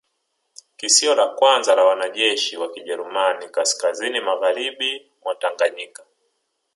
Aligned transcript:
Kisio 0.77 1.15
la 1.15 1.27
kwanza 1.27 1.75
la 1.75 1.83
mwanajeshi 1.83 2.57
wa 2.57 2.71
Kijerumani 2.73 3.49
kaskazini 3.49 4.21
magharibi 4.21 5.11
mwa 5.23 5.35
Tanganyika 5.35 6.03